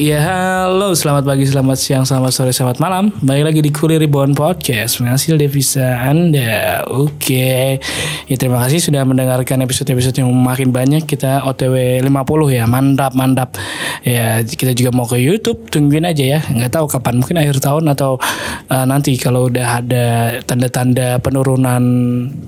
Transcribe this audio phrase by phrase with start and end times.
[0.00, 3.12] Ya halo, selamat pagi, selamat siang, selamat sore, selamat malam.
[3.20, 6.88] Balik lagi di Kuliah Reborn Podcast, menghasil devisa Anda.
[6.88, 7.76] Oke,
[8.24, 11.04] ya terima kasih sudah mendengarkan episode-episode yang makin banyak.
[11.04, 12.16] Kita OTW 50
[12.48, 13.60] ya, mantap, mantap.
[14.00, 16.40] Ya kita juga mau ke YouTube, tungguin aja ya.
[16.48, 18.16] Nggak tahu kapan, mungkin akhir tahun atau
[18.72, 20.06] uh, nanti kalau udah ada
[20.48, 21.84] tanda-tanda penurunan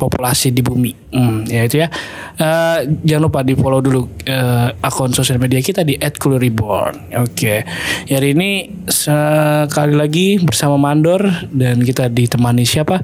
[0.00, 1.02] populasi di bumi.
[1.12, 1.92] Hmm, ya itu ya.
[2.40, 7.12] Uh, jangan lupa di follow dulu uh, akun sosial media kita di @kulireborn.
[7.20, 7.66] Oke, ya,
[8.08, 8.50] hari ini
[8.86, 13.02] sekali lagi bersama Mandor dan kita ditemani siapa?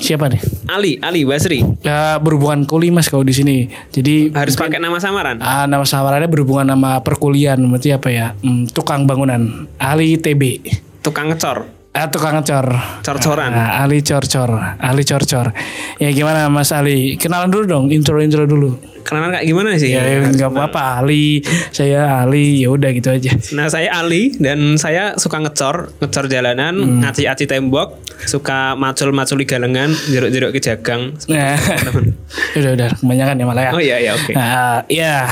[0.00, 0.40] Siapa nih?
[0.64, 1.60] Ali, Ali Basri.
[1.84, 3.68] Ya, berhubungan kuli mas kalau di sini.
[3.92, 5.36] Jadi Harus pakai nama samaran.
[5.44, 8.32] ah, nama samarannya berhubungan sama perkuliahan, berarti apa ya?
[8.40, 10.64] Hmm, tukang bangunan, Ali TB.
[11.04, 12.70] Tukang ngecor, Ah, tukang ngecor.
[13.02, 13.50] cor-coran.
[13.50, 14.46] Ah, Ali cor-cor,
[14.78, 15.50] Ali cor-cor.
[15.98, 17.18] Ya gimana Mas Ali?
[17.18, 18.78] Kenalan dulu dong, intro-intro dulu.
[19.02, 19.90] Kenalan kayak gimana sih?
[19.90, 21.42] Ya nggak apa-apa, Ali.
[21.74, 23.34] Saya Ali, ya udah gitu aja.
[23.52, 27.02] Nah saya Ali dan saya suka ngecor, ngecor jalanan, Hmm.
[27.02, 31.18] ngaci-aci tembok, suka macul-maculi galengan, jeruk-jeruk ke jagang.
[31.26, 31.58] Nah,
[32.60, 33.70] udah udah kebanyakan ya malah ya.
[33.74, 34.30] Oh iya iya oke.
[34.30, 35.26] Nah, ya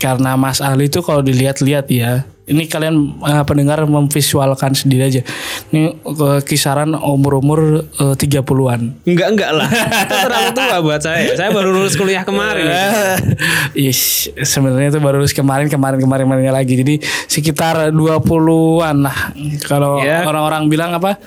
[0.00, 5.22] karena Mas Ali itu kalau dilihat-lihat ya, ini kalian eh, pendengar memvisualkan sendiri aja.
[5.70, 9.04] Ini eh, kisaran umur-umur eh, 30-an.
[9.04, 9.68] Enggak enggak lah.
[9.70, 11.30] Itu terlalu tua buat saya.
[11.34, 12.66] Saya baru lulus kuliah kemarin.
[13.76, 16.74] Ish, sebenarnya itu baru lulus kemarin kemarin kemarin kemarin lagi.
[16.74, 16.94] Jadi
[17.26, 19.18] sekitar 20-an lah.
[19.62, 20.24] Kalau Ya.
[20.24, 21.20] orang-orang bilang apa?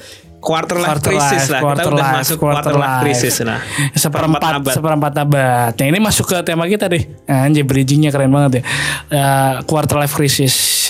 [0.43, 1.61] Quarter life Quarter crisis life, lah.
[1.63, 3.59] quarter Kita udah life, masuk quarter quarter life crisis lah.
[3.95, 4.73] seperempat abad.
[4.75, 5.71] seperempat abad.
[5.71, 6.99] Nah ini masuk ke tema kita deh.
[7.23, 8.63] Anjir bridgingnya keren banget ya.
[9.07, 10.82] Eh, quarter life crisis.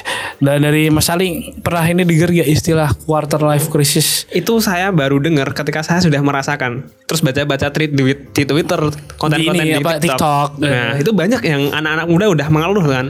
[0.44, 4.28] Dan dari Mas Ali pernah ini denger gak istilah quarter life crisis?
[4.28, 6.92] Itu saya baru dengar ketika saya sudah merasakan.
[7.08, 10.60] Terus baca-baca tweet di, di Twitter, konten-konten Di di, ini, apa, TikTok.
[10.60, 10.68] TikTok.
[10.68, 13.06] Nah, itu banyak yang anak-anak muda udah mengeluh kan.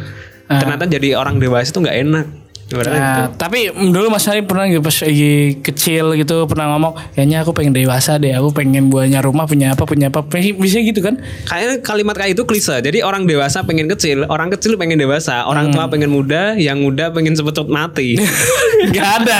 [0.46, 0.62] Ah.
[0.62, 2.26] Ternyata jadi orang dewasa itu nggak enak.
[2.74, 3.22] Ibaratnya gitu.
[3.22, 7.52] Nah, tapi dulu Mas Ali pernah gitu pas lagi kecil gitu pernah ngomong kayaknya aku
[7.52, 11.22] pengen dewasa deh, aku pengen buahnya rumah punya apa punya apa bisa gitu kan?
[11.44, 12.76] Kayaknya kalimat kayak itu klise.
[12.76, 17.10] Jadi orang dewasa pengen kecil, orang kecil pengen dewasa, orang tua pengen muda, yang muda
[17.10, 18.18] pengen cepet-cepet mati.
[18.96, 19.38] gak ada.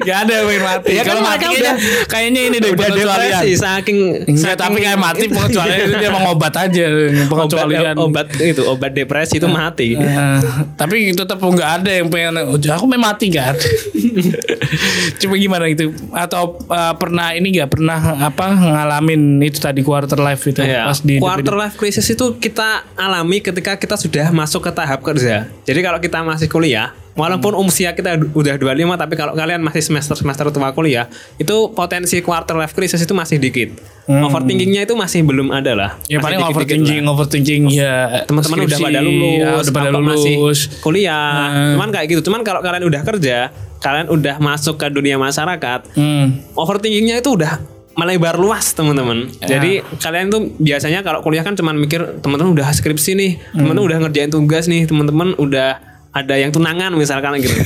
[0.00, 0.90] Gak ada yang pengen mati.
[0.90, 1.72] Ya kan Kalau mati kayaknya,
[2.06, 3.30] kayaknya ini deh Udah pengecualian.
[3.30, 7.94] depresi saking Enggak, saking- tapi kayak mati pengecualian itu dia emang obat aja obat, pengecualian.
[7.96, 9.88] obat itu obat depresi itu mati.
[9.92, 10.38] Eh,
[10.74, 13.56] tapi tetap nggak ada yang pengen "Oh, aku pengen mati ada.
[15.20, 20.44] Coba gimana itu atau eh, pernah ini nggak pernah apa ngalamin itu tadi quarter life
[20.46, 24.70] itu Ya, pas di quarter life crisis itu kita alami ketika kita sudah masuk ke
[24.76, 25.48] tahap kerja.
[25.64, 27.64] Jadi kalau kita masih kuliah, walaupun Hmm.
[27.64, 28.66] usia kita udah 25
[28.96, 31.06] tapi kalau kalian masih semester-semester tua kuliah,
[31.36, 33.74] itu potensi quarter life crisis itu masih dikit.
[34.06, 35.90] Overthinkingnya itu masih belum ada lah.
[35.96, 36.02] Hmm.
[36.04, 37.12] Ya Masih paling overthinking, lah.
[37.12, 37.94] overthinking ya
[38.24, 40.60] Teman-teman udah pada lulus, ya, udah pada apa masih lulus.
[40.80, 41.30] kuliah.
[41.46, 41.70] Hmm.
[41.76, 42.20] Cuman kayak gitu.
[42.22, 43.36] Cuman kalau kalian udah kerja,
[43.78, 46.42] kalian udah masuk ke dunia masyarakat, Hmm.
[46.52, 49.28] overthinkingnya itu udah melebar luas teman-teman.
[49.40, 49.58] Ya.
[49.58, 53.62] Jadi kalian tuh biasanya kalau kuliah kan cuman mikir teman-teman udah skripsi nih, Hmm.
[53.62, 55.78] teman-teman udah ngerjain tugas nih, teman-teman udah
[56.12, 57.54] ada yang tunangan misalkan gitu.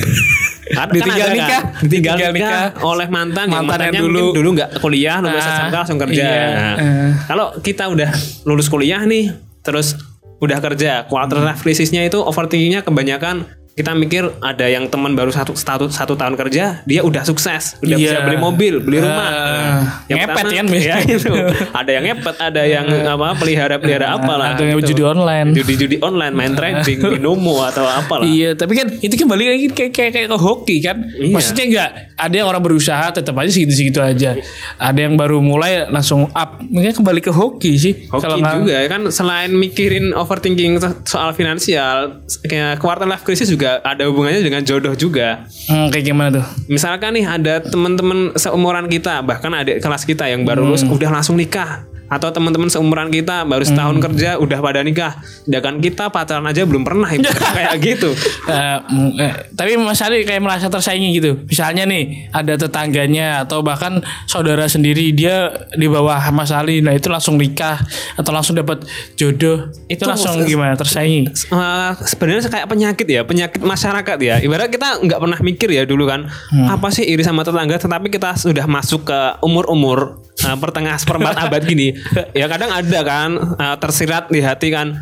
[0.67, 1.47] Ada, Ditinggal ada nikah.
[1.47, 1.63] kan?
[1.77, 2.83] ditinggal Ditinggal nikah, nikah.
[2.83, 4.25] oleh mantan, yang Mantan yang mantannya dulu.
[4.33, 6.25] dulu nggak kuliah, lulus Ah, SMK langsung kerja.
[6.25, 6.41] iya.
[6.49, 7.09] Nah, Eh.
[7.23, 8.09] Kalau kita udah
[8.43, 9.29] lulus kuliah nih,
[9.61, 9.93] terus
[10.35, 13.45] udah kerja, quarter life crisisnya itu overthinkingnya kebanyakan
[13.75, 17.91] kita mikir ada yang teman baru satu satu satu tahun kerja dia udah sukses udah
[17.93, 18.07] Iya.
[18.07, 21.27] bisa beli mobil beli rumah Ah, ngepet kan, ya itu
[21.73, 24.95] ada yang ngepet ada yang apa pelihara pelihara apalah Ada yang gitu.
[24.95, 25.49] judi online.
[25.51, 29.91] judi judi online main trading binomo atau apalah Iya, tapi kan itu kembali lagi kayak
[29.91, 30.97] kayak, kayak ke hoki kan.
[31.11, 31.35] Iya.
[31.35, 34.39] Maksudnya enggak ada yang orang berusaha tetap aja segitu-segitu aja.
[34.77, 36.63] Ada yang baru mulai langsung up.
[36.63, 38.07] Mungkin kembali ke hoki sih.
[38.07, 43.51] Hoki Kalau juga ya kan selain mikirin overthinking so- soal finansial kayak quarter life crisis
[43.51, 45.45] juga ada hubungannya dengan jodoh juga.
[45.65, 46.45] Hmm, kayak gimana tuh?
[46.69, 51.39] misalkan nih ada teman-teman seumuran kita bahkan adik kelas kita yang baru lulus udah langsung
[51.39, 56.65] nikah atau teman-teman seumuran kita baru setahun kerja udah pada nikah sedangkan kita pacaran aja
[56.65, 58.09] belum pernah ibaratnya kayak gitu
[58.49, 61.39] eh, tapi Mas Ali kayak merasa tersaingi gitu.
[61.47, 67.07] Misalnya nih ada tetangganya atau bahkan saudara sendiri dia di bawah Mas Ali, nah itu
[67.07, 67.79] langsung nikah
[68.19, 68.83] atau langsung dapat
[69.15, 69.71] jodoh.
[69.87, 71.31] Itu, Itu langsung gimana tersaingi?
[71.31, 76.07] Eh, sebenarnya kayak penyakit ya penyakit masyarakat ya ibarat kita nggak pernah mikir ya dulu
[76.09, 76.27] kan
[76.67, 81.61] apa sih iri sama tetangga tetapi kita sudah masuk ke umur-umur eh, pertengahan seperempat abad
[81.61, 81.95] gini
[82.31, 84.95] ya kadang ada kan eh, tersirat di hati kan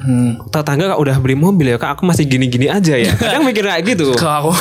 [0.47, 3.83] tetangga kak udah beli mobil ya kak aku masih gini-gini aja ya kadang mikir kayak
[3.87, 4.53] gitu Kalau aku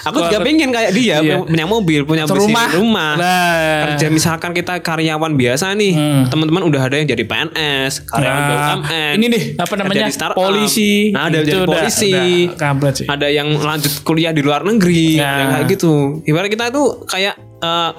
[0.00, 1.44] Aku juga pengen kayak dia Iya.
[1.44, 2.72] punya mobil, punya rumah.
[2.72, 3.12] rumah.
[3.14, 3.80] Nah.
[3.84, 5.92] Kerja misalkan kita karyawan biasa nih,
[6.26, 8.48] teman-teman udah ada yang jadi PNS, karyawan Nah,
[8.80, 9.12] BUMN.
[9.12, 10.40] ini nih apa namanya jadi startup.
[10.40, 12.10] polisi Nah, ada Itu jadi udah- polisi.
[12.48, 15.36] udah sih Ada yang lanjut kuliah di luar negeri, Nah.
[15.36, 15.92] yang kayak gitu.
[16.24, 17.90] Ibarat kita itu kayak eh,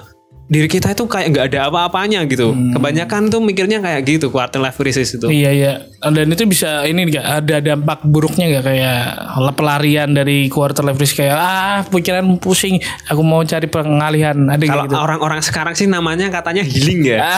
[0.52, 2.52] diri kita itu kayak nggak ada apa-apanya gitu.
[2.52, 2.76] Hmm.
[2.76, 5.32] Kebanyakan tuh mikirnya kayak gitu quarter life crisis itu.
[5.32, 7.22] Iya iya dan itu bisa ini nggak?
[7.46, 8.64] Ada dampak buruknya nggak?
[8.66, 9.00] Kayak
[9.54, 14.34] pelarian dari quarter life crisis kayak ah pikiran pusing aku mau cari pengalihan.
[14.34, 14.98] Ada Kalau gitu.
[14.98, 17.22] orang-orang sekarang sih namanya katanya healing ya.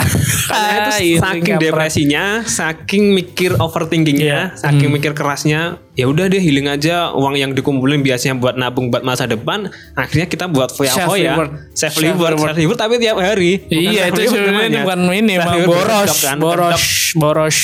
[0.54, 4.60] Ah, Karena itu saking depresinya, saking mikir overthinkingnya, Iya.
[4.60, 7.10] saking mikir kerasnya, ya udah deh healing aja.
[7.12, 11.52] Uang yang dikumpulin biasanya buat nabung buat masa depan, akhirnya kita buat foya-foya, Self-reward.
[11.74, 13.66] self reward, self reward tapi tiap hari.
[13.68, 16.84] Iya itu sebenarnya bukan ini boros kan, boros
[17.16, 17.58] boros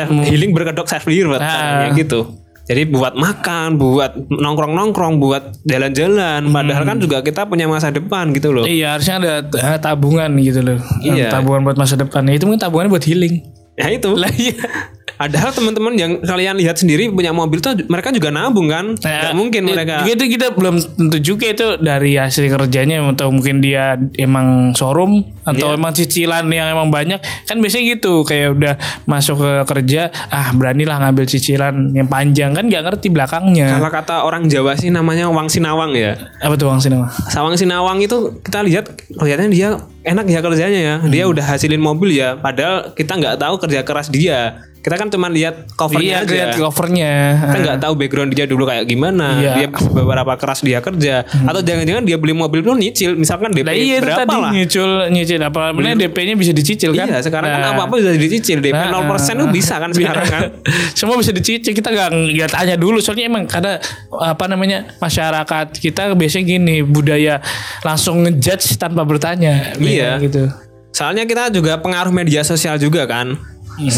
[0.00, 1.46] self healing berkedok self reward Ah.
[1.46, 2.20] katanya gitu.
[2.62, 6.46] Jadi buat makan, buat nongkrong-nongkrong, buat jalan-jalan.
[6.46, 8.62] Padahal kan juga kita punya masa depan gitu loh.
[8.62, 11.28] Iya harusnya ada eh, tabungan gitu loh Iya.
[11.30, 13.42] tabungan buat masa depan itu mungkin tabungannya buat healing
[13.74, 14.12] Ya itu.
[14.12, 14.54] lah iya
[15.20, 18.96] Padahal teman-teman yang kalian lihat sendiri punya mobil tuh mereka juga nabung kan?
[18.96, 19.94] Nggak mungkin Nah, mereka.
[20.02, 25.66] Itu kita belum tentu juga itu dari hasil kerjanya atau mungkin dia emang showroom atau
[25.66, 25.76] Iya.
[25.76, 28.74] emang cicilan yang emang banyak kan biasanya gitu kayak udah
[29.04, 34.14] masuk ke kerja ah beranilah ngambil cicilan yang panjang kan nggak ngerti belakangnya Kalau kata
[34.22, 36.16] orang Jawa sih namanya Wang Sinawang ya.
[36.38, 37.12] apa tuh Bang Sinema?
[37.28, 39.76] Sawang Sinawang itu kita lihat kelihatannya dia
[40.10, 40.94] enak ya kerjanya ya.
[41.04, 41.32] Dia Hmm.
[41.32, 42.34] udah hasilin mobil ya.
[42.34, 44.40] Padahal kita nggak tahu kerja keras dia.
[44.80, 46.32] Kita kan cuma lihat Iya covernya aja.
[46.32, 47.12] lihat covernya
[47.44, 49.36] Kita nggak tahu background dia dulu kayak gimana.
[49.36, 49.52] Iya.
[49.54, 51.20] Dia beberapa keras dia kerja.
[51.44, 53.12] Atau jangan-jangan dia beli mobil tuh nyicil.
[53.12, 54.50] Misalkan DP Lah iya itu berapa tadi lah.
[54.50, 57.06] nyicil nyicil apa namanya DP-nya bisa dicicil kan?
[57.06, 57.72] Iya sekarang kan Nah.
[57.76, 58.58] apa-apa bisa dicicil.
[58.58, 60.42] DP Nah, 0% tuh bisa kan sekarang kan.
[60.96, 61.60] Semua bisa dicicil.
[61.70, 63.04] Kita nggak nggak tanya dulu.
[63.04, 63.76] Soalnya emang karena
[64.10, 67.44] apa namanya masyarakat kita biasanya gini budaya
[67.82, 69.76] langsung ngejudge tanpa bertanya.
[69.76, 69.99] Iya.
[70.22, 70.42] Gitu.
[70.90, 73.38] Soalnya kita juga pengaruh media sosial juga kan.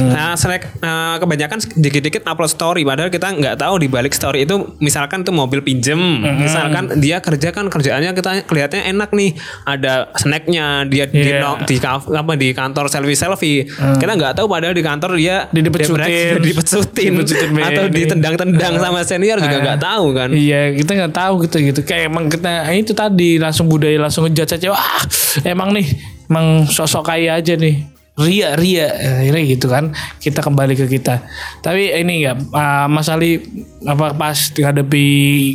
[0.05, 4.55] Nah, selek, eh, kebanyakan dikit-dikit upload story padahal kita nggak tahu di balik story itu
[4.79, 5.99] misalkan tuh mobil pinjem,
[6.37, 9.35] misalkan dia kerja kan kerjaannya kita kelihatannya enak nih,
[9.65, 11.41] ada snacknya dia di, Iya.
[11.41, 13.67] no- di apa di kantor selfie selfie,
[13.99, 15.99] kita nggak tahu padahal di kantor dia dipecutin.
[15.99, 20.29] depresi, dipecutin, Dipecutin atau ditendang-tendang sama senior juga nggak tahu kan.
[20.31, 21.81] Iya kita nggak tahu gitu gitu.
[21.83, 24.69] Kayak emang kita itu tadi langsung budaya langsung ngejudge aja.
[24.71, 25.03] Wah
[25.43, 25.87] emang nih
[26.27, 27.92] emang sosok kaya aja nih.
[28.13, 29.97] Ria, ria, akhirnya gitu kan.
[30.21, 31.25] Kita kembali ke kita.
[31.65, 33.41] Tapi ini ya, uh, Mas Ali
[33.89, 35.05] apa pas dihadapi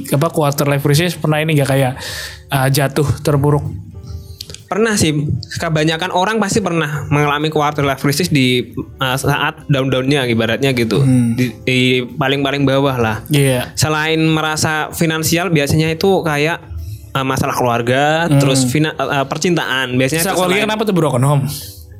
[0.09, 1.93] apa quarter life crisis pernah ini gak kayak
[2.49, 3.61] uh, jatuh terpuruk?
[4.67, 5.15] Pernah sih,
[5.61, 10.99] kebanyakan orang pasti pernah mengalami quarter life crisis di uh, saat down-downnya ibaratnya gitu,
[11.37, 13.17] di, di paling-paling bawah lah.
[13.29, 13.71] Iya.
[13.77, 16.59] Selain merasa finansial, biasanya itu kayak
[17.13, 19.93] uh, masalah keluarga, terus fina- uh, percintaan.
[19.95, 21.45] Biasanya selain- kenapa tuh broken home?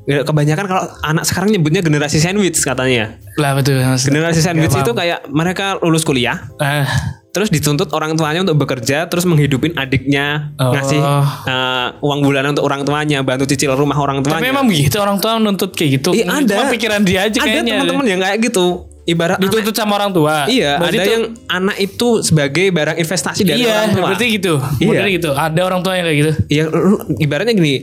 [0.08, 3.20] Ya, kebanyakan kalau anak sekarang nyebutnya generasi sandwich katanya.
[3.36, 3.76] Lah betul.
[3.78, 6.88] Generasi sandwich itu kayak mereka lulus kuliah, Ah,
[7.30, 10.72] terus dituntut orang tuanya untuk bekerja terus menghidupin adiknya Oh.
[10.72, 14.96] ngasih uh, uang bulanan untuk orang tuanya bantu cicil rumah orang tuanya tapi memang begitu
[14.96, 16.16] orang tua menuntut kayak gitu.
[16.16, 17.74] Iya ada mah pikiran dia aja ada kayaknya.
[17.76, 18.66] teman-teman yang kayak gitu
[19.04, 20.48] ibarat anak- dituntut sama orang tua.
[20.48, 24.26] iya Berarti ada itu- yang anak itu sebagai barang investasi dari iya, orang tua berarti
[24.34, 24.54] gitu.
[24.80, 24.88] Iya.
[24.88, 25.30] Berarti gitu.
[25.32, 26.32] Ada orang tua yang kayak gitu.
[26.48, 26.64] Iya,
[27.20, 27.76] ibaratnya gini.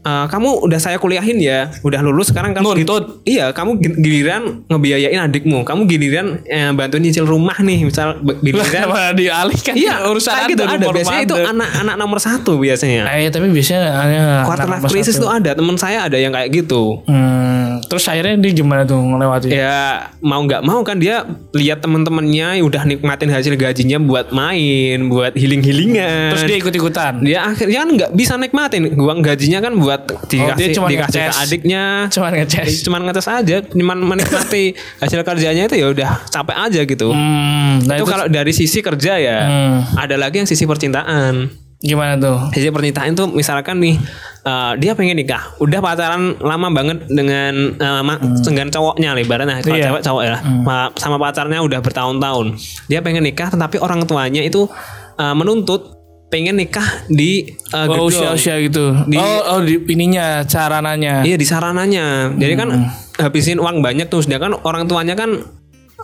[0.00, 3.20] Eh, kamu udah saya kuliahin ya, udah lulus sekarang kamu Nuntut.
[3.22, 8.64] iya, kamu gi- giliran ngebiayain adikmu, kamu giliran eh, bantu nyicil rumah nih, misal giliran
[8.66, 10.86] Kenapa dialihkan Iya, urusan kayak gitu ada.
[10.90, 13.02] Biasanya itu anak-anak nomor satu biasanya.
[13.10, 15.50] Eh, tapi biasanya ada Quarter life crisis tuh ada.
[15.52, 17.02] Teman saya ada yang kayak gitu.
[17.04, 19.48] Hmm, terus akhirnya dia gimana tuh ngelewati?
[19.50, 25.34] Ya mau nggak mau kan dia lihat teman-temannya udah nikmatin hasil gajinya buat main, buat
[25.34, 26.32] healing-healingan.
[26.32, 27.12] Terus dia ikut-ikutan.
[27.20, 31.10] dia akhirnya kan nggak bisa nikmatin uang gajinya kan buat dikasih Oh, dia cuma dikasih
[31.12, 31.36] ke ngeces.
[31.40, 32.70] adiknya Cuman ngeces.
[32.80, 34.64] cuman ngetes aja cuman menikmati
[35.02, 38.78] hasil kerjanya itu ya udah capek aja gitu Hmm, nah itu itu kalau dari sisi
[38.78, 39.78] kerja ya Hmm.
[39.96, 42.36] ada lagi yang sisi percintaan gimana tuh?
[42.50, 43.96] sisi percintaan tuh misalkan nih
[44.42, 49.56] eh, dia pengen nikah udah pacaran lama banget dengan eh, ma- dengan cowoknya lah ibaratnya
[49.58, 49.86] kalau Iya.
[49.88, 54.68] cewek cowok ya Ma- sama pacarnya udah bertahun-tahun dia pengen nikah tetapi orang tuanya itu
[55.16, 55.99] eh, menuntut
[56.30, 58.94] pengen nikah di eh, Oh, usia-usia gitu.
[59.04, 61.26] Di- oh, oh di ininya carananya.
[61.26, 62.30] Iya di sarananya.
[62.32, 62.86] Jadi kan Hmm.
[63.18, 65.42] habisin uang banyak tuh, sedangkan orang tuanya kan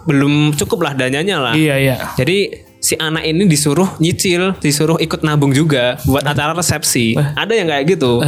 [0.05, 1.55] belum cukup lah dananya lah.
[1.55, 1.97] Iya, iya.
[2.15, 7.15] Jadi si anak ini disuruh nyicil, disuruh ikut nabung juga buat acara resepsi.
[7.15, 8.23] Ada yang kayak gitu.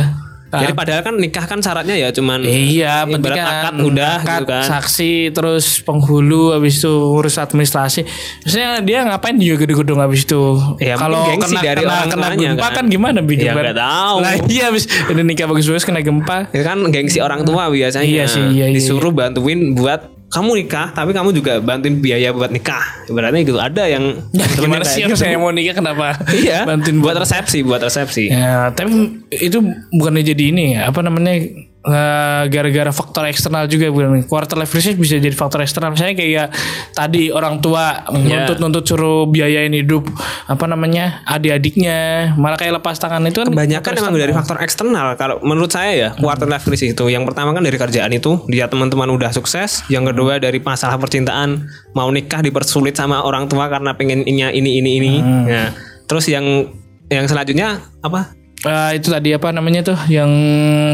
[0.48, 4.44] Jadi padahal kan nikah kan syaratnya ya cuman Iya, ibarat kan akad udah akad, gitu
[4.48, 4.64] kan.
[4.64, 8.08] saksi terus penghulu habis itu urus administrasi.
[8.42, 10.56] Maksudnya dia ngapain juga gedung-gedung habis itu?
[10.80, 12.76] Ya, mungkin gengsi dari orang kena tuanya gempa kan.
[12.80, 14.16] kan, gimana bikin Ya, nggak tahu.
[14.24, 16.48] Nah, iya habis udah nikah bagus-bagus kena gempa.
[16.50, 18.08] Ya kan gengsi orang tua biasanya.
[18.08, 18.76] Iya sih, iya, iya.
[18.76, 23.08] Disuruh bantuin buat kamu nikah, tapi kamu juga bantuin biaya buat nikah.
[23.08, 23.56] Ibaratnya gitu.
[23.56, 25.24] Ada yang Gimana temennya sih yang gitu.
[25.24, 26.20] saya mau nikah kenapa?
[26.38, 28.28] Iya, bantuin buat resepsi, buat resepsi.
[28.28, 29.58] Ya, tapi itu
[29.88, 31.40] bukannya jadi ini ya, apa namanya
[32.50, 36.48] gara-gara faktor eksternal juga bukan quarter life crisis bisa jadi faktor eksternal misalnya kayak
[36.92, 40.04] tadi orang tua nuntut-nuntut suruh biayain hidup
[40.50, 45.18] apa namanya adik-adiknya malah kayak lepas tangan itu kan Kebanyakan emang dari faktor eksternal.
[45.18, 48.70] Kalau menurut saya ya, quarter life crisis itu yang pertama kan dari kerjaan itu, dia
[48.70, 49.82] teman-teman udah sukses.
[49.90, 54.90] Yang kedua dari masalah percintaan, mau nikah dipersulit sama orang tua karena pengennya ini ini
[55.02, 55.12] ini.
[55.50, 55.74] Ya.
[56.06, 56.70] Terus yang
[57.10, 58.37] yang selanjutnya apa?
[58.58, 60.26] Eh, itu tadi apa namanya tuh yang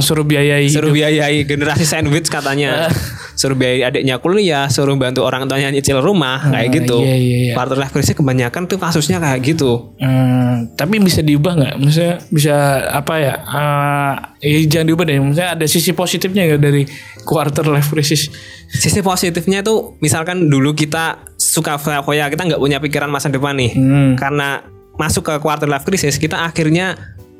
[0.05, 2.93] suruh biayai Suruh biayai generasi sandwich katanya.
[3.41, 7.01] suruh biayai adiknya kuliah, suruh bantu orang tuanya nyicil rumah, kayak gitu.
[7.01, 7.55] iya, iya, iya.
[7.57, 9.97] Quarter life crisis kebanyakan tuh kasusnya kayak gitu.
[9.97, 11.75] Hmm, tapi bisa diubah nggak?
[11.81, 12.55] Maksudnya bisa
[12.93, 13.35] apa ya?
[13.41, 14.13] eh,
[14.45, 15.17] ya jangan diubah deh.
[15.25, 16.83] Maksudnya ada sisi positifnya nggak dari
[17.25, 18.29] quarter life crisis?
[18.71, 23.73] Sisi positifnya itu misalkan dulu kita suka foya-foya, kita nggak punya pikiran masa depan nih.
[23.73, 24.13] Hmm.
[24.21, 24.63] Karena
[24.95, 26.95] masuk ke quarter life crisis, kita akhirnya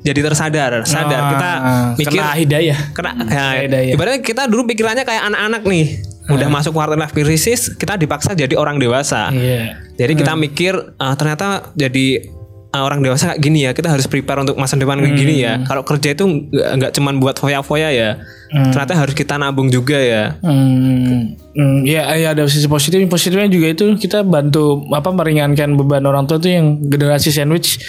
[0.05, 2.77] jadi tersadar, sadar kita Ah, mikir kena hidayah.
[2.93, 3.91] kena ya, Hidayah.
[3.91, 5.85] ibaratnya kita dulu pikirannya kayak anak-anak nih.
[6.25, 9.29] Udah masuk quarter life crisis, kita dipaksa jadi orang dewasa.
[9.29, 9.81] Iya.
[9.95, 12.21] Jadi kita mikir ah, ternyata jadi
[12.69, 15.61] ah, orang dewasa kayak gini ya, kita harus prepare untuk masa depan kayak gini ya.
[15.63, 18.09] Kalau kerja itu nggak cuman buat foya-foya ya.
[18.51, 20.37] Ternyata harus kita nabung juga ya.
[20.39, 23.01] Hmm, hmm, ya, ya ada sisi positif.
[23.05, 27.81] Positifnya juga itu kita bantu apa meringankan beban orang tua tuh yang generasi sandwich.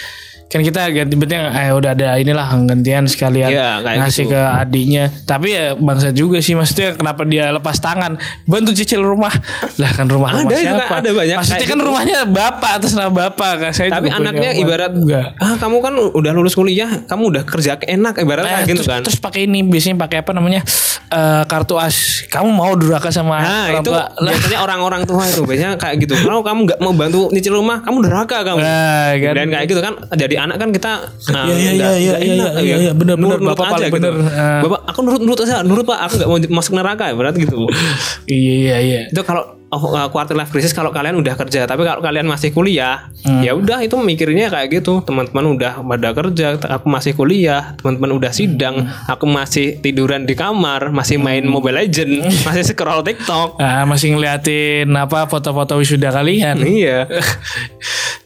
[0.47, 4.31] Kan kita ganti benting eh udah ada inilah gantian sekalian kayak ngasih gitu.
[4.31, 5.03] ke adiknya.
[5.21, 9.27] Tapi ya bangsa juga sih maksudnya kenapa dia lepas tangan bantu cicil rumah.
[9.77, 10.95] Lah kan rumah Ada rumah juga, siapa?
[10.97, 11.83] ada banyak Maksudnya kan gitu.
[11.85, 13.71] rumahnya bapak atas nama bapak kan.
[13.71, 15.35] Saya Tapi anaknya ibarat enggak.
[15.37, 18.87] ah kamu kan udah lulus kuliah, kamu udah kerja enak ibarat Eh, kayak gitu terus,
[18.87, 19.01] kan.
[19.03, 20.63] terus pakai ini biasanya pakai apa namanya
[21.09, 24.03] eh, kartu as kamu mau durhaka sama Nah orang itu tua?
[24.17, 26.15] Biasanya orang-orang tua itu biasanya kayak gitu.
[26.17, 28.59] Kalau kamu nggak mau bantu nyicil rumah, kamu durhaka kamu.
[28.59, 29.33] Nah, kan.
[29.35, 30.91] Dan kayak gitu kan, jadi anak kan kita
[31.29, 32.75] nah, Iya, iya, iya, iya, iya, ya.
[32.79, 33.37] iya, bener, bener.
[33.37, 33.97] Nurut-nurut Bapak aja paling gitu.
[33.97, 34.13] bener.
[34.31, 34.61] Ah.
[34.61, 37.57] Bapak, aku nurut-nurut aja, nurut pak, aku nggak mau masuk neraka, berat gitu.
[38.27, 39.01] iya iya iya.
[39.09, 42.51] itu kalau oh, uh, quarter life crisis kalau kalian udah kerja, tapi kalau kalian masih
[42.51, 43.43] kuliah, Hmm.
[43.43, 45.03] ya udah itu mikirnya kayak gitu.
[45.03, 49.11] Teman-teman udah pada kerja, aku masih kuliah, teman-teman udah sidang, Hmm.
[49.11, 53.59] aku masih tiduran di kamar, masih main Mobile Legend, masih scroll TikTok.
[53.59, 56.63] Ah, masih ngeliatin apa foto-foto wisuda kalian.
[56.63, 57.03] Iya.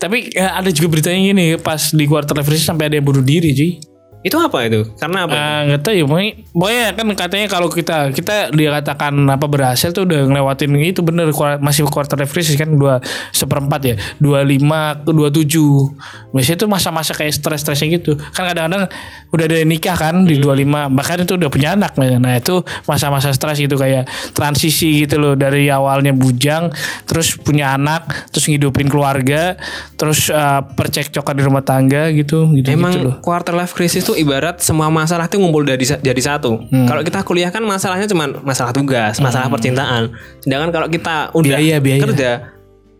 [0.01, 3.53] Tapi eh, ada juga beritanya gini pas di quarter life sampai ada yang bunuh diri,
[3.53, 3.90] cuy.
[4.21, 4.85] Itu apa itu?
[5.01, 5.33] Karena apa?
[5.33, 10.05] Ah, nggak tahu ya, pokoknya, kan katanya kalau kita kita dia katakan apa berhasil tuh
[10.05, 13.01] udah ngelewatin itu bener masih quarter life crisis kan dua
[13.33, 13.95] seperempat ya.
[14.21, 15.97] dua lima ke dua tujuh.
[16.31, 18.13] Biasanya tuh masa-masa kayak stres-stresnya gitu.
[18.33, 18.85] Kan kadang-kadang
[19.31, 23.31] udah ada nikah kan di dua lima bahkan itu udah punya anak nah itu masa-masa
[23.31, 24.03] stres gitu kayak
[24.35, 26.67] transisi gitu loh dari awalnya bujang
[27.07, 29.55] terus punya anak terus ngidupin keluarga
[29.95, 33.15] terus eh, percekcokan di rumah tangga gitu gitu, Emang gitu loh.
[33.23, 36.67] quarter life crisis tuh ibarat semua masalah tuh ngumpul dari jadi satu.
[36.67, 36.85] Hmm.
[36.85, 40.11] Kalau kita kuliah kan masalahnya cuma masalah tugas, masalah percintaan.
[40.43, 42.01] Sedangkan kalau kita udah Biaya, biaya.
[42.03, 42.31] kerja,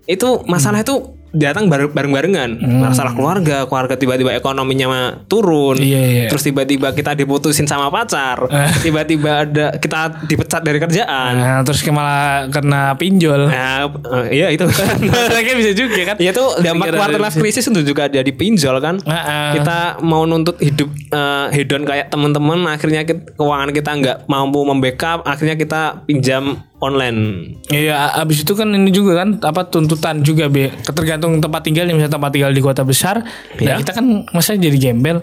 [0.08, 2.60] itu masalah itu datang bareng- bareng-barengan.
[2.60, 5.80] Masalah keluarga, keluarga tiba-tiba ekonominya turun.
[5.80, 6.26] Iya, iya.
[6.28, 8.48] Terus tiba-tiba kita diputusin sama pacar.
[8.86, 11.34] Tiba-tiba ada kita dipecat dari kerjaan.
[11.38, 13.48] Nah, terus malah kena pinjol.
[13.48, 13.88] Nah,
[14.28, 14.68] eh, iya itu.
[15.32, 16.16] Mereka bisa juga kan?
[16.20, 19.00] Ya itu dampak quarter life crisis itu juga jadi pinjol kan.
[19.00, 19.60] Heeh.
[19.60, 25.24] Kita mau nuntut hidup eh, hedon kayak teman-teman, akhirnya kita, keuangan kita nggak mampu membackup,
[25.24, 27.54] akhirnya kita pinjam online.
[27.70, 32.18] Iya, abis itu kan ini juga kan apa tuntutan juga be, tergantung tempat tinggalnya misalnya
[32.18, 33.22] tempat tinggal di kota besar,
[33.62, 35.22] ya kita kan masa jadi gembel.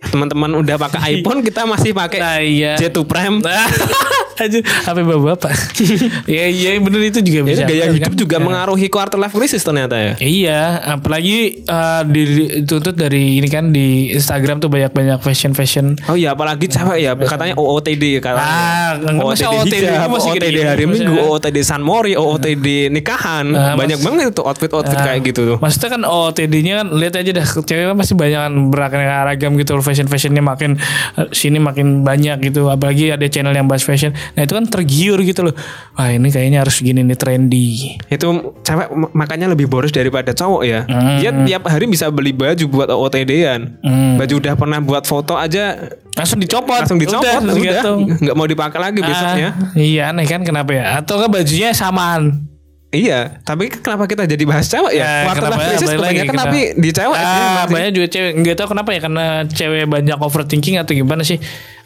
[0.00, 2.72] Teman-teman udah pakai iPhone, kita masih pakai Nah, iya.
[2.74, 3.42] J2 Prime.
[4.38, 5.50] Aja HP bapak-bapak.
[6.30, 7.66] Iya, iya bener itu juga Jadi bisa.
[7.66, 7.94] gaya kan?
[7.96, 10.12] hidup juga mengaruhi quarter life crisis ternyata ya.
[10.16, 10.60] Iya,
[10.94, 11.66] apalagi
[12.06, 12.26] di-
[12.60, 15.98] dituntut dari ini kan di Instagram tuh banyak-banyak fashion-fashion.
[16.06, 18.46] Oh iya, apalagi cewek ya, katanya OOTD katanya.
[18.94, 21.10] Ah, masa OOTD hijab, itu masih OOTD hari maksudnya.
[21.10, 23.46] Minggu, OOTD San Mori, OOTD nikahan.
[23.50, 25.56] Ah, Banyak banget tuh outfit-outfit kayak gitu tuh.
[25.58, 29.52] Maksudnya kan OOTD-nya kan lihat aja dah cewek kan pasti banyak kan beraneka ragam
[29.88, 30.76] gitu fashion-fashionnya makin
[31.16, 34.12] eh, sini makin banyak gitu apalagi ada channel yang bahas fashion.
[34.36, 35.54] Nah itu kan tergiur gitu loh.
[35.96, 37.96] Wah ini kayaknya harus gini nih trendy.
[38.12, 40.84] Itu cewek makanya lebih boros daripada cowok ya.
[41.18, 43.80] Dia tiap hari bisa beli baju buat OOTD-an.
[43.80, 44.14] Hmm.
[44.20, 45.78] Baju udah pernah buat foto aja
[46.12, 48.00] langsung dicopot langsung dicopot Udah, udah, langsung gantung.
[48.26, 52.42] nggak mau dipakai lagi besoknya Ah, iya aneh kan kenapa ya atau kan bajunya samaan
[52.90, 55.68] iya tapi kenapa kita jadi bahas cewek ya Eh, quarter kenapa life ya?
[55.70, 56.40] crisis kebanyakan kita.
[56.40, 60.76] tapi di cewek ah, banyak juga cewek nggak tahu kenapa ya karena cewek banyak overthinking
[60.76, 61.36] atau gimana sih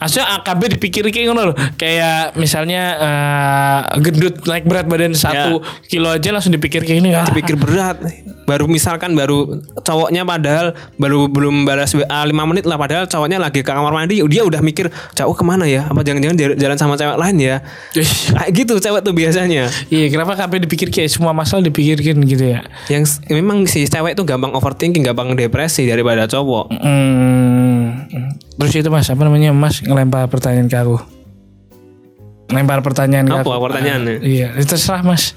[0.02, 6.10] Maksudnya AKB dipikir kayak ngono loh Kayak misalnya eh, gendut naik berat badan satu kilo
[6.10, 8.02] aja langsung dipikir kayak ini ah, pikir berat.
[8.42, 13.62] Baru misalkan baru cowoknya padahal baru belum balas WA 5 menit lah padahal cowoknya lagi
[13.62, 15.86] ke kamar mandi dia udah mikir cowok ke mana ya?
[15.86, 17.56] Apa jangan-jangan jalan sama cewek lain ya?
[17.94, 19.70] Kayak gitu cewek tuh biasanya.
[19.88, 22.66] Iya kenapa AKB dipikir kayak semua masalah dipikirkan gitu ya?
[22.90, 26.74] Yang memang si cewek tuh gampang overthinking gampang depresi daripada cowok.
[26.82, 28.08] Hmm.
[28.58, 29.50] Terus itu mas apa namanya?
[29.50, 30.96] Mas ngelempar pertanyaan ke aku
[32.52, 34.16] Ngelempar pertanyaan ke Apa aku pertanyaannya?
[34.24, 35.36] Iya terserah mas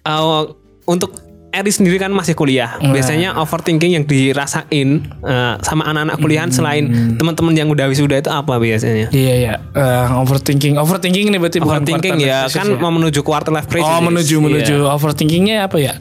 [0.00, 0.56] Uh,
[0.88, 1.12] untuk
[1.50, 2.78] Eri sendiri kan masih kuliah.
[2.78, 2.94] Nah.
[2.94, 6.86] Biasanya overthinking yang dirasain uh, sama anak-anak kuliahan selain
[7.18, 9.10] teman-teman yang udah wisuda itu apa biasanya?
[9.10, 13.50] Iya iya Eh, overthinking overthinking ini berarti bukan Overthinking quarter ya kan mau menuju quarter
[13.50, 13.82] life crisis.
[13.82, 15.98] Oh menuju menuju overthinkingnya apa ya?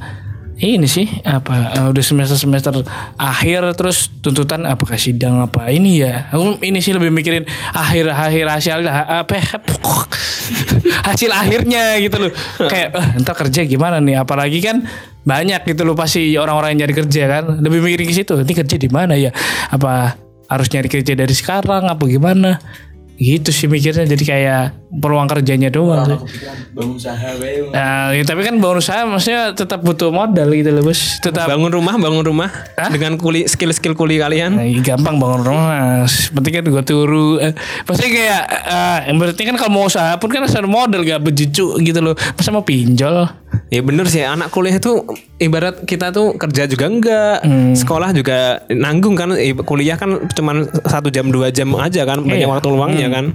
[0.59, 2.83] Ini sih apa eh, udah semester semester
[3.15, 6.27] akhir terus tuntutan apakah sidang apa ini ya?
[6.35, 9.39] Aku ini sih lebih mikirin akhir akhir hasil apa
[11.07, 12.31] hasil akhirnya gitu loh.
[12.67, 14.19] Kayak eh, ntar kerja gimana nih?
[14.19, 14.83] Apalagi kan
[15.23, 17.43] banyak gitu loh pasti orang-orang yang nyari kerja kan.
[17.63, 18.35] Lebih mikirin ke situ.
[18.35, 19.31] Ini kerja di mana ya?
[19.71, 20.19] Apa
[20.51, 22.59] harus nyari kerja dari sekarang apa gimana?
[23.19, 24.63] Gitu sih mikirnya jadi kayak
[25.03, 26.07] peluang kerjanya doang.
[26.07, 26.47] sih.
[26.71, 27.35] bangun usaha.
[27.75, 31.19] Nah, ya, tapi kan bangun usaha maksudnya tetap butuh modal gitu loh bos.
[31.19, 32.47] Tetap Bangun rumah, bangun rumah
[32.87, 34.55] dengan kuli skill-skill kuli kalian.
[34.55, 36.07] Nah, iya, gampang bangun rumah.
[36.07, 37.43] Penting kan gue turu.
[37.43, 37.51] Eh,
[37.83, 41.19] pasti kayak eh, yang berarti kan kalau mau usaha pun kan harus ada modal gak
[41.19, 42.15] bejucu gitu loh.
[42.39, 43.27] Masa mau pinjol?
[43.73, 45.05] Ya bener sih anak kuliah itu
[45.37, 47.37] ibarat kita tuh kerja juga enggak,
[47.77, 49.33] sekolah juga nanggung kan.
[49.61, 52.49] Kuliah kan cuman satu jam dua jam aja kan, banyak Iya.
[52.49, 53.25] waktu luangnya kan.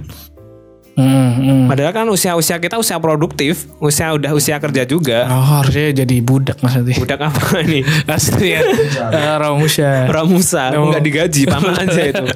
[0.95, 1.61] Hmm, hmm.
[1.67, 5.27] Padahal kan usia-usia kita usia produktif, usia udah usia kerja juga.
[5.27, 6.95] Oh, harusnya jadi budak mas nanti.
[6.95, 7.83] Budak apa ini?
[8.07, 8.63] Asli ya.
[9.11, 10.07] Eh, Ramusa.
[10.07, 10.87] Pramusa, Oh.
[10.87, 12.25] nggak digaji, paman aja itu.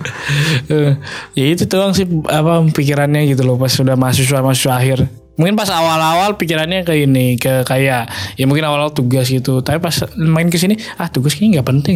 [0.70, 0.94] Eh,
[1.34, 5.00] ya itu doang sih apa pikirannya gitu loh pas sudah mahasiswa mahasiswa akhir
[5.34, 9.96] mungkin pas awal-awal pikirannya ke ini ke kayak ya mungkin awal-awal tugas gitu tapi pas
[10.13, 11.96] main ke sini ah tugas kayaknya nggak penting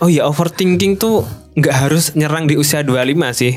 [0.00, 2.94] Oh iya, overthinking tuh nggak harus nyerang di usia 25
[3.34, 3.52] sih.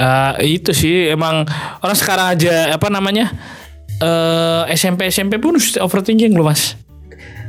[0.00, 1.44] Eh, itu sih emang
[1.84, 3.28] orang sekarang aja apa namanya
[4.00, 6.72] eh SMP SMP pun overthinking loh mas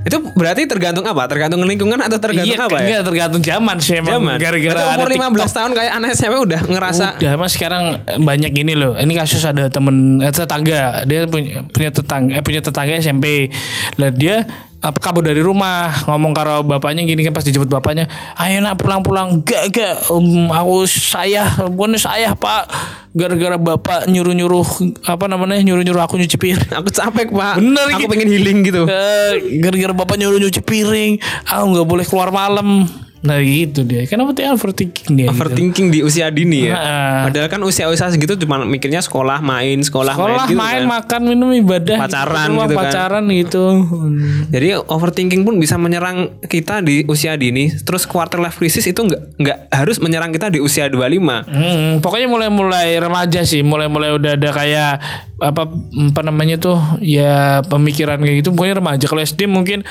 [0.01, 1.29] Itu berarti tergantung apa?
[1.29, 2.85] Tergantung lingkungan atau tergantung iya apa ya?
[2.89, 4.35] enggak, tergantung zaman sih emang Zaman.
[4.41, 5.49] gara-gara umur ada 15 TikTok.
[5.53, 7.83] tahun kayak anak SMP udah ngerasa Udah mas sekarang
[8.17, 8.97] banyak ini loh.
[8.97, 11.05] Ini kasus ada temen eh, tetangga.
[11.05, 13.53] Dia punya punya tetangga eh, punya tetangga SMP.
[14.01, 14.49] Lah dia
[14.81, 18.09] apa kabur dari rumah ngomong karo bapaknya gini kan pas dijemput bapaknya
[18.41, 22.65] ayo nak pulang-pulang gak gak um, aku saya bukan saya pak
[23.13, 24.65] gara-gara bapak nyuruh-nyuruh
[25.05, 27.59] apa namanya nyuruh-nyuruh aku nyuci piring aku capek pak.
[27.59, 28.11] Bener, Aku gitu.
[28.15, 28.81] pengen healing gitu.
[28.87, 32.87] Eh, gara-gara bapak nyuruh nyuci piring aku nggak boleh keluar malam
[33.21, 35.37] nah gitu dia kenapa dia overthinking dia gitu.
[35.37, 36.73] Overthinking di usia dini ya.
[36.73, 37.17] Heeh.
[37.29, 40.93] Padahal kan usia-usia segitu cuma mikirnya sekolah, main, sekolah, sekolah main gitu main kan.
[40.97, 42.81] makan minum ibadah Pacaran Doang, gitu kan.
[42.81, 43.63] pacaran gitu
[44.49, 47.69] Jadi overthinking pun bisa menyerang kita di usia dini.
[47.69, 51.45] Terus quarter life crisis itu nggak nggak harus menyerang kita di usia 25.
[51.45, 54.93] Hmm, pokoknya mulai-mulai remaja sih mulai-mulai udah ada kayak
[55.41, 55.65] apa
[56.13, 59.81] apa namanya tuh ya pemikiran kayak gitu pokoknya remaja kalau SD mungkin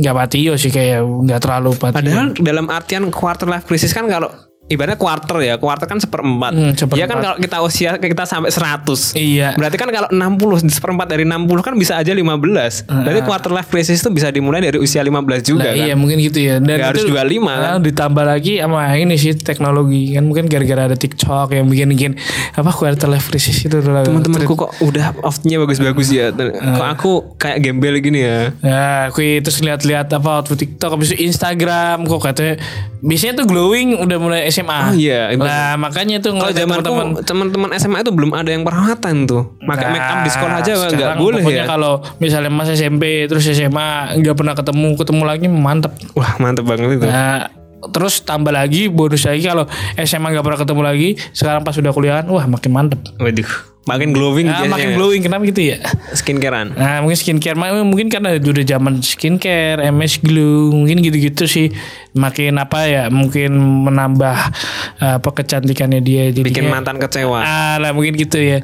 [0.00, 4.32] nggak patio sih kayak nggak terlalu patio Padahal dalam artian quarter life crisis kan kalau
[4.70, 6.52] ibaratnya quarter ya, quarter kan seperempat.
[6.54, 6.96] Hmm, seperempat.
[6.96, 9.18] Ya kan kalau kita usia kita sampai 100.
[9.18, 12.86] iya Berarti kan kalau 60 seperempat dari 60 kan bisa aja 15.
[12.86, 15.82] Berarti quarter life crisis itu bisa dimulai dari usia 15 juga Nah, kan.
[15.82, 17.58] iya mungkin gitu ya dan Nggak harus itu, 25 kan?
[17.60, 22.12] nah, ditambah lagi sama ini sih teknologi kan mungkin gara-gara ada TikTok yang bikin bikin
[22.54, 26.30] apa quarter life crisis itu Teman-temanku kok udah off-nya bagus-bagus ya.
[26.30, 28.54] Kok aku kayak gembel gini ya.
[28.62, 32.54] Ya, aku terus lihat-lihat apa outfit TikTok habis itu Instagram kok katanya
[33.00, 34.78] biasanya tuh glowing udah mulai SMA.
[34.84, 38.62] Oh iya, Lah makanya tuh Kalau ngeliat zamanku teman-teman teman-teman SMA itu belum ada yang
[38.62, 39.42] perawatan tuh.
[39.64, 41.64] Pakai make up di sekolah aja Nah, nggak boleh ya.
[41.64, 45.92] kalau misalnya Mas SMP terus SMA nggak pernah ketemu ketemu lagi mantep.
[46.14, 47.06] Wah mantep banget itu.
[47.08, 49.64] Nah, terus tambah lagi bonus lagi kalau
[49.96, 53.00] SMA nggak pernah ketemu lagi sekarang pas udah kuliahan wah makin mantep.
[53.16, 53.48] Waduh,
[53.88, 55.80] makin glowing Nah, makin glowing kenapa gitu ya?
[56.12, 56.76] Skincarean.
[56.76, 61.72] Nah mungkin skincare mungkin karena udah zaman skincare, MS Glow mungkin gitu-gitu sih
[62.12, 64.36] makin apa ya mungkin menambah
[65.00, 67.40] eh, apa kecantikannya dia jadi Bikin mantan kecewa.
[67.40, 68.60] ah lah mungkin gitu ya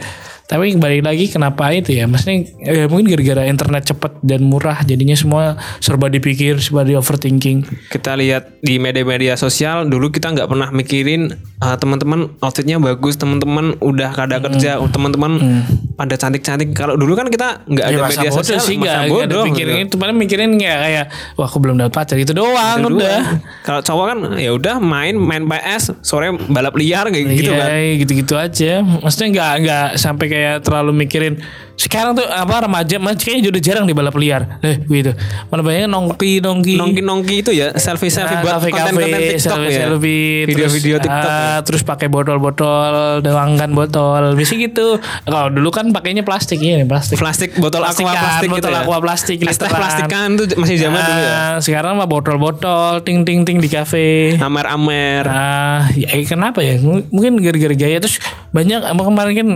[0.47, 2.07] Tapi balik lagi kenapa itu ya?
[2.07, 7.67] Maksudnya ya mungkin gara-gara internet cepat dan murah jadinya semua serba dipikir, serba di overthinking.
[7.91, 13.75] Kita lihat di media-media sosial dulu kita nggak pernah mikirin uh, teman-teman outfitnya bagus, teman-teman
[13.83, 16.77] udah kada kerja, teman-teman pada cantik-cantik.
[16.77, 19.45] Kalau dulu kan kita nggak ada Ya media bodoh sosial, sih masa nggak ada bodoh,
[19.49, 19.87] pikirin gitu.
[19.89, 21.05] itu paling mikirin kayak kayak
[21.35, 23.19] wah aku belum dapat pacar itu doang Itu udah.
[23.65, 27.69] Kalau cowok kan ya udah main main PS, sore balap liar kayak gitu Iya, kan.
[27.97, 28.73] gitu-gitu aja.
[28.85, 31.41] Maksudnya nggak nggak sampai kayak terlalu mikirin.
[31.77, 34.59] Sekarang tuh apa remaja, mas kayaknya udah jarang di balap liar.
[34.61, 35.13] Eh, gitu.
[35.47, 36.75] Mana banyak nongki nongki.
[36.75, 39.81] Nongki-nongki itu ya, selfie-selfie Ah, buat kafe-kafe, konten-konten TikTok selfie, ya.
[39.85, 41.31] selfie, Video-video terus, TikTok.
[41.31, 41.45] ya.
[41.53, 44.97] ah, terus pakai botol-botol, doangkan botol, bisa gitu.
[45.23, 47.21] Kalau dulu kan pakainya plastik ya, plastik.
[47.21, 48.81] Plastik botol aqua Plastikan, plastik gitu botol ya.
[48.81, 49.77] aqua plastik, teh literan.
[49.77, 51.35] plastikan tuh masih zaman dulu ya.
[51.37, 54.35] Ah, Sekarang mah botol-botol, ting ting ting di kafe.
[54.35, 55.25] Amer-amer.
[55.27, 56.81] Ah, ya eh, kenapa ya?
[56.81, 58.17] Mungkin gara-gara gaya terus
[58.51, 59.49] banyak kemarin kan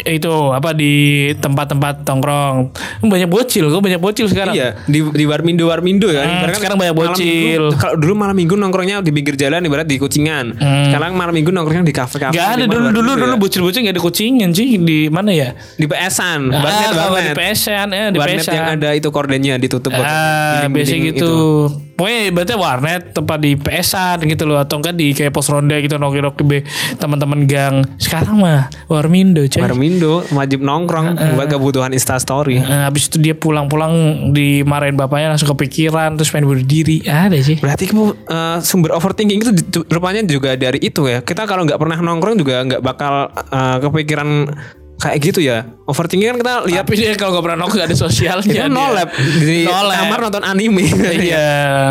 [0.00, 0.92] itu apa di
[1.34, 6.22] tempat-tempat tongkrong banyak bocil kok banyak bocil sekarang Iya, di di Warmindo Warmindo kan.
[6.22, 7.62] Hmm, Ibarat kan sekarang banyak bocil.
[7.72, 10.54] Kalau dulu malam minggu nongkrongnya di pinggir jalan ibarat di kucingan.
[10.86, 12.32] Sekarang malam minggu nongkrongnya di kafe-kafe.
[12.32, 13.18] Gak ada dulu Warmindo dulu ya.
[13.20, 15.48] dulu bocil-bocil gak ada kucingan sih di mana ya?
[15.74, 16.60] di PS-an, Ah,
[17.08, 17.32] warnet.
[17.32, 18.52] di PSN ya di PSN.
[18.52, 21.32] yang ada itu kordennya ditutup Ah, giling-giling biasa gitu.
[21.98, 25.98] Pokoknya berarti warnet tempat di PSan gitu loh atau enggak di kayak pos ronda gitu
[25.98, 26.62] nongki-nongki be
[26.94, 27.82] teman-teman gang.
[27.98, 29.58] Sekarang mah Warmindo coy.
[29.58, 32.62] Warmindo wajib nongkrong Ah, buat kebutuhan Insta Story.
[32.62, 37.02] Eh, habis itu dia pulang-pulang dimarahin bapaknya langsung kepikiran terus pengen bunuh diri.
[37.02, 37.58] Ada sih.
[37.58, 41.18] Berarti kamu uh, sumber overthinking itu rupanya juga dari itu ya.
[41.26, 44.54] Kita kalau nggak pernah nongkrong juga nggak bakal uh, kepikiran
[44.98, 45.62] kayak gitu ya.
[45.84, 48.50] Overthinking kan kita lihat Tapi dia kalau gak pernah nongkrong gak ada sosialnya.
[48.60, 49.08] itu nolep
[49.38, 49.96] di Nolep.
[49.96, 50.84] kamar nonton anime.
[51.18, 51.48] Iya,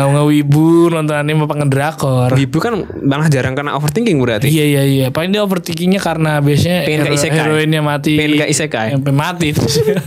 [0.08, 2.30] ngewibu nonton anime apa ngedrakor.
[2.32, 4.46] Ibu kan malah jarang kena overthinking berarti.
[4.46, 5.06] Iya iya iya.
[5.08, 7.38] Paling dia overthinkingnya karena biasanya Pengen ke hero- isekai.
[7.40, 8.12] heroinnya mati.
[8.14, 8.88] Pengen ke isekai.
[8.94, 9.48] Sampai mati.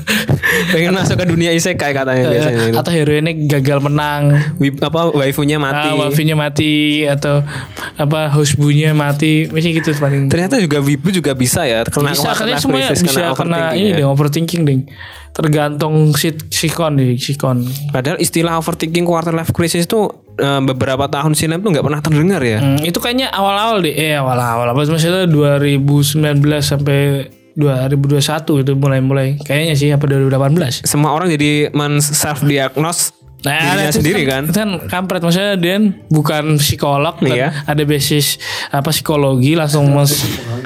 [0.71, 2.63] Pengen masuk ke dunia isekai katanya biasanya.
[2.65, 2.77] itu.
[2.77, 4.23] atau heroinnya gagal menang.
[4.55, 5.89] Wib- apa waifunya mati.
[5.89, 6.71] Ah, wafinya mati
[7.03, 7.43] atau
[7.95, 9.47] apa husbunya mati.
[9.47, 10.27] Masih gitu paling.
[10.27, 13.97] Ternyata juga wibu juga bisa ya kena bisa life semuanya bisa overthinking ini ya.
[14.01, 14.77] deh overthinking deh.
[15.31, 17.63] Tergantung si sikon deh sikon.
[17.95, 22.41] Padahal istilah overthinking quarter life crisis itu eh, beberapa tahun silam tuh nggak pernah terdengar
[22.43, 22.59] ya.
[22.59, 23.95] Hmm, itu kayaknya awal-awal deh.
[23.95, 26.19] Eh awal-awal apa maksudnya 2019
[26.59, 29.39] sampai 2021 itu mulai-mulai.
[29.43, 30.87] Kayaknya sih apa 2018.
[30.87, 34.43] Semua orang jadi men self diagnose dirinya itu sendiri kan.
[34.45, 37.49] Itu kan kampret maksudnya dia bukan psikolog kan Iya.
[37.65, 38.37] ada basis
[38.69, 40.13] apa psikologi langsung mas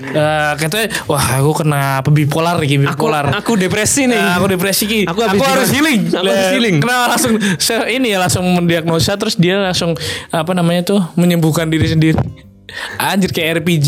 [0.05, 3.25] eh, katanya wah aku kena bipolar Aku gitu bipolar.
[3.31, 4.19] aku depresi nih.
[4.19, 5.01] Nah, aku depresi ki.
[5.07, 6.01] Aku Aku, harus healing.
[6.11, 6.75] Aku harus Lah, healing.
[6.83, 7.33] Kenapa langsung
[7.87, 9.95] ini ya langsung mendiagnosa terus dia langsung
[10.29, 12.19] apa namanya tuh menyembuhkan diri sendiri.
[12.99, 13.87] Anjir kayak RPG.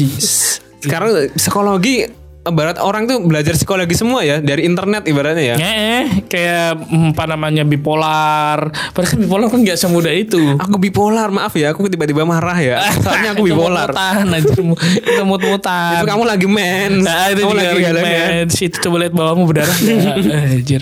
[0.79, 2.07] Sekarang psikologi
[2.47, 5.55] ibarat orang tuh belajar psikologi semua ya dari internet ibaratnya ya.
[5.59, 8.71] Eh, kayak mm, apa namanya bipolar.
[8.91, 10.41] Padahal kan bipolar kan nggak semudah itu.
[10.57, 12.81] Aku bipolar, maaf ya, aku tiba-tiba marah ya.
[13.03, 13.89] Soalnya aku bipolar.
[13.93, 14.57] anjir.
[15.03, 16.01] Itu mut-mutan.
[16.01, 17.03] Itu kamu lagi mens.
[17.03, 18.53] Nah, itu kamu lagi mens.
[18.57, 19.77] Itu coba lihat bawahmu berdarah?
[20.57, 20.81] Anjir.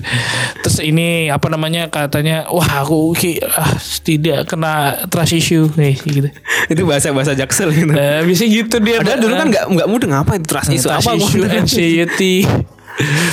[0.61, 6.29] Terus ini apa namanya katanya wah aku ki, ah, tidak kena trust issue nih gitu.
[6.71, 7.93] Itu bahasa-bahasa jaksel gitu.
[7.93, 9.01] Eh, bisa gitu dia.
[9.01, 12.35] Padahal dulu kan nggak nggak mudah ngapa itu trust issue trust apa issue, anxiety.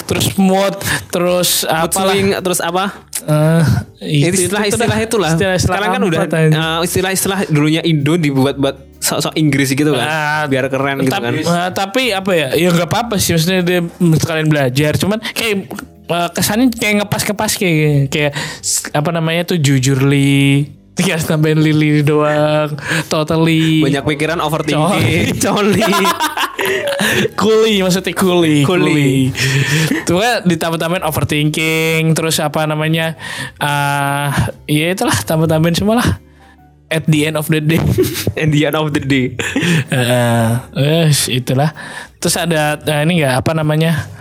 [0.03, 0.75] terus mood,
[1.09, 2.91] terus apa swing, terus apa?
[3.23, 3.63] Eh,
[4.27, 5.31] Itu istilah-istilah itulah.
[5.31, 6.39] Istilah-istilah Sekarang kan udah aja.
[6.51, 10.03] eh, istilah-istilah dulunya Indo dibuat buat sok-sok Inggris gitu kan.
[10.03, 11.31] Ah, Biar keren gitu kan.
[11.31, 12.49] eh, tapi apa ya?
[12.55, 13.81] Ya nggak apa-apa sih maksudnya dia
[14.19, 14.99] sekalian belajar.
[14.99, 15.71] Cuman kayak
[16.11, 18.33] eh, kesannya kayak ngepas-ngepas kayak kayak
[18.91, 22.77] apa namanya tuh jujurly Tinggal tambahin lili doang.
[23.09, 23.81] Totally.
[23.81, 25.81] Banyak pikiran overthinking, coli.
[27.41, 28.63] Kuli maksudnya kuli.
[28.65, 29.33] Kuli.
[30.07, 33.19] Tuh kan ditambah-tambahin overthinking Terus apa namanya
[33.59, 36.11] ah Ya itulah tambah-tambahin semua lah
[36.93, 37.81] At the end of the day.
[38.41, 39.33] And the end of the day.
[39.89, 41.73] Eh, wes, itulah.
[42.21, 44.13] Terus ada eh, ini nggak apa namanya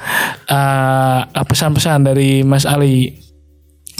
[0.47, 3.12] eh, pesan-pesan dari Mas Ali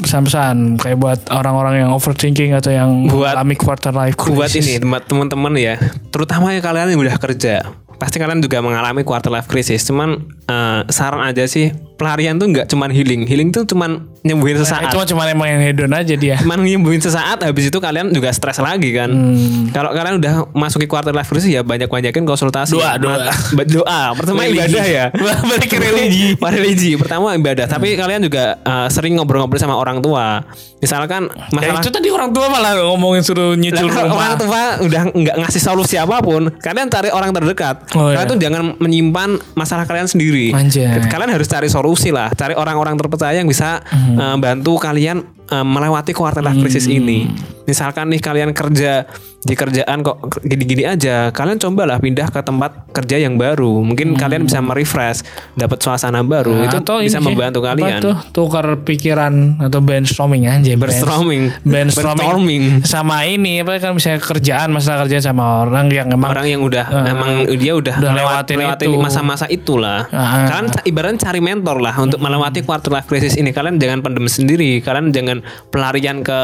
[0.02, 4.66] pesan-pesan kayak buat orang-orang yang overthinking atau yang Buat- mengalami quarter life Buat crisis.
[4.66, 5.76] ini teman- teman-teman ya,
[6.10, 7.62] terutama ya kalian yang udah kerja,
[7.96, 9.86] pasti kalian juga mengalami quarter life crisis.
[9.86, 14.62] Cuman eh, saran aja sih, pelarian tuh nggak cuman healing, healing tuh cuman nyembuhin Nah,
[14.62, 14.84] sesaat.
[14.86, 16.38] itu mah cuma emang yang hedon aja dia.
[16.38, 19.10] Cuman nyembuhin sesaat, habis itu kalian juga stres lagi kan.
[19.10, 19.72] Hmm.
[19.72, 22.76] Kalau kalian udah masuki quarter life crisis ya banyak-banyakin konsultasi.
[22.76, 23.32] Doa, doa.
[23.58, 24.02] Ma- doa.
[24.14, 24.60] Pertama Religi.
[24.62, 25.06] ibadah ya.
[25.50, 26.28] Balik ke religi.
[26.54, 26.92] Religi.
[26.96, 27.66] Pertama ibadah.
[27.66, 30.44] Tapi kalian juga eh, sering ngobrol-ngobrol sama orang tua.
[30.78, 34.42] Misalkan Ya, masalah itu tadi orang tua malah ngomongin suruh nyicil Lah, kalau orang rumah.
[34.42, 37.86] tua udah nggak ngasih solusi apa pun, kalian cari orang terdekat.
[37.94, 38.26] Oh, kalian iya.
[38.28, 40.41] tuh jangan menyimpan masalah kalian sendiri.
[40.50, 40.98] Sendiri.
[40.98, 41.06] Anjay.
[41.06, 44.18] Kalian harus cari solusi lah, cari orang-orang terpercaya yang bisa Hmm.
[44.18, 47.28] eh, bantu kalian eh, melewati quarter life crisis ini.
[47.68, 49.06] Misalkan nih kalian kerja
[49.42, 53.82] di kerjaan kok gini-gini aja, kalian cobalah pindah ke tempat kerja yang baru.
[53.82, 55.26] Mungkin kalian bisa merefresh,
[55.58, 56.54] dapat suasana baru.
[56.54, 56.62] Hmm.
[56.62, 57.98] Nah, itu atau bisa sih, membantu kalian.
[58.02, 61.50] tuh tukar pikiran atau brainstorming aja Brainstorming.
[61.66, 62.64] brainstorming Brainstorming.
[62.86, 66.86] sama ini apa kan misalnya kerjaan masalah kerjaan sama orang yang emang orang yang udah
[67.10, 69.00] emang dia udah, udah melewati lewatin itu.
[69.02, 70.06] masa-masa itulah.
[70.14, 70.54] Ah.
[70.54, 73.50] Kalian ibaratnya cari mentor lah untuk melewati quarter life crisis ini.
[73.50, 74.78] Kalian jangan pendem sendiri.
[74.86, 76.40] Kalian jangan pelarian ke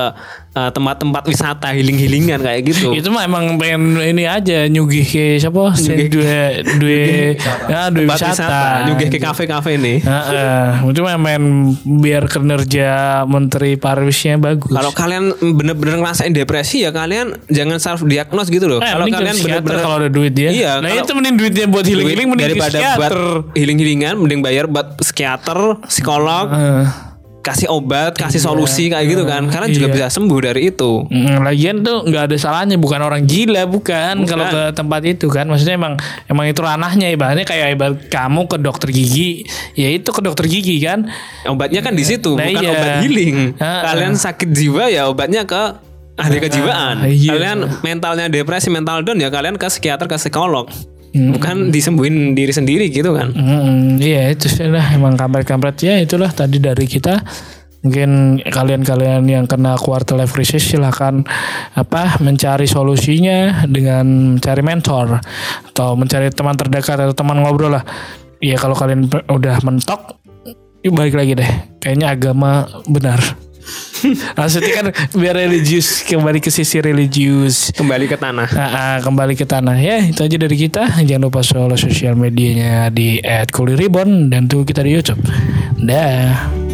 [0.54, 2.94] eh, tempat-tempat wisata healing-healingan kayak gitu.
[2.94, 6.08] itu mah emang pengen ini aja nyugih ke siapa Nyugih.
[6.10, 6.38] dua
[6.78, 7.04] dua
[7.72, 9.98] ya dua wisata, wisata, nyugih ke kafe-kafe nih.
[10.02, 11.44] Heeh, itu mah main
[11.84, 14.70] biar kinerja menteri pariwisnya bagus.
[14.70, 18.80] Kalau kalian bener-bener ngerasain depresi ya kalian jangan self diagnose gitu loh.
[18.82, 20.50] Eh, kalau kalian bener-bener kalau ada duit dia.
[20.50, 23.12] Iya, nah itu mending duitnya buat healing duit healing mending daripada buat
[23.54, 26.84] healing-healingan mending bayar buat psikiater, psikolog, Heeh.
[27.48, 29.48] Kasih obat, kasih solusi kayak gitu kan.
[29.48, 29.96] Kalian juga Iya.
[29.96, 31.08] bisa sembuh dari itu.
[31.08, 35.48] Mm, lagian tuh nggak ada salahnya bukan orang gila bukan, kalau ke tempat itu kan
[35.48, 40.20] maksudnya emang emang itu ranahnya ibaratnya kayak ibarat kamu ke dokter gigi ya itu ke
[40.20, 41.08] dokter gigi kan
[41.48, 42.72] Obatnya kan di situ, Nah, bukan iya.
[42.74, 43.36] obat healing.
[43.56, 45.80] Kalian sakit jiwa ya obatnya ke
[46.18, 47.08] ahli kejiwaan.
[47.08, 47.32] iya.
[47.32, 50.68] Kalian mentalnya depresi, mental down ya kalian ke psikiater, ke psikolog.
[51.16, 51.32] Hmm.
[51.34, 53.32] Bukan disembuhin diri sendiri gitu kan.
[53.32, 55.80] Mm, iya itu sih lah emang kampret-kampret.
[55.84, 57.24] Ya itulah tadi dari kita.
[57.86, 61.24] Mungkin kalian-kalian yang kena quarter life crisis silahkan
[61.78, 65.22] apa mencari solusinya dengan mencari mentor
[65.72, 67.86] atau mencari teman terdekat atau teman ngobrol lah.
[68.44, 70.20] Ya kalau kalian udah mentok
[70.84, 71.50] yuk balik lagi deh.
[71.80, 73.47] Kayaknya agama benar
[74.40, 77.72] maksudnya kan biar religius kembali ke sisi religius.
[77.74, 78.48] Kembali ke tanah.
[78.52, 79.78] Nah, ah, kembali ke tanah.
[79.80, 81.02] Ya itu aja dari kita.
[81.02, 85.22] Jangan lupa follow sosial medianya di @kuliribon dan tunggu kita di YouTube.
[85.82, 86.67] Dah